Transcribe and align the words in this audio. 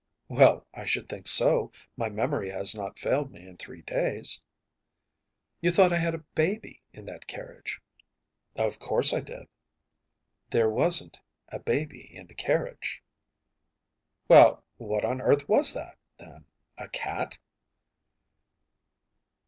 ‚ÄĚ 0.31 0.35
“Well, 0.35 0.65
I 0.73 0.85
should 0.87 1.07
think 1.07 1.27
so. 1.27 1.71
My 1.95 2.09
memory 2.09 2.49
has 2.49 2.73
not 2.73 2.97
failed 2.97 3.29
me 3.31 3.45
in 3.47 3.55
three 3.55 3.83
days.‚ÄĚ 3.83 4.41
“You 5.61 5.69
thought 5.71 5.93
I 5.93 5.97
had 5.97 6.15
a 6.15 6.25
baby 6.33 6.81
in 6.91 7.05
that 7.05 7.27
carriage.‚ÄĚ 7.27 8.65
“Of 8.65 8.79
course 8.79 9.13
I 9.13 9.19
did.‚ÄĚ 9.19 9.47
“There 10.49 10.69
wasn’t 10.71 11.21
a 11.49 11.59
baby 11.59 12.09
in 12.15 12.25
the 12.25 12.33
carriage.‚ÄĚ 12.33 13.01
“Well, 14.27 14.63
what 14.77 15.05
on 15.05 15.21
earth 15.21 15.47
was 15.47 15.75
it, 15.75 15.93
then? 16.17 16.45
A 16.79 16.87
cat? 16.89 17.37